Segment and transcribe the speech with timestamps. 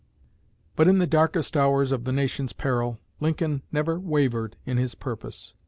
[0.75, 5.53] But in the darkest hours of the nation's peril, Lincoln never wavered in his purpose.